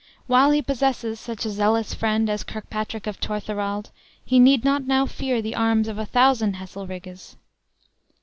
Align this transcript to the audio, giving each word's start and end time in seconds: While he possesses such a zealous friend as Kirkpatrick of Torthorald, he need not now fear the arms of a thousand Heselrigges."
While 0.25 0.49
he 0.49 0.63
possesses 0.63 1.19
such 1.19 1.45
a 1.45 1.51
zealous 1.51 1.93
friend 1.93 2.27
as 2.27 2.41
Kirkpatrick 2.43 3.05
of 3.05 3.19
Torthorald, 3.19 3.91
he 4.25 4.39
need 4.39 4.65
not 4.65 4.87
now 4.87 5.05
fear 5.05 5.43
the 5.43 5.53
arms 5.53 5.87
of 5.87 5.99
a 5.99 6.07
thousand 6.07 6.55
Heselrigges." 6.55 7.35